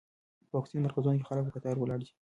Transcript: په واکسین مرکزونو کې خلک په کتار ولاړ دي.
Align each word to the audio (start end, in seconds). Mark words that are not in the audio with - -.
په 0.49 0.53
واکسین 0.57 0.83
مرکزونو 0.85 1.17
کې 1.19 1.27
خلک 1.29 1.43
په 1.45 1.53
کتار 1.55 1.75
ولاړ 1.77 1.99
دي. 2.03 2.09